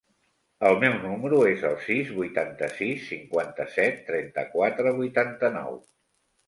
[0.69, 5.81] El meu número es el sis, vuitanta-sis, cinquanta-set, trenta-quatre, vuitanta-nou.